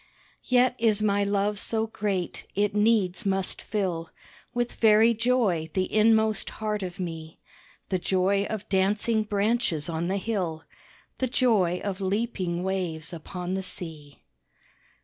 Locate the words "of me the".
6.81-7.99